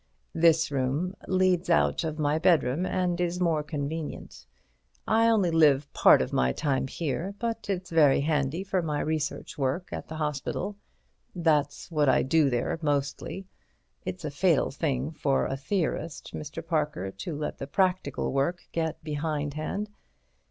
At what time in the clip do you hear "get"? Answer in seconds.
18.71-19.03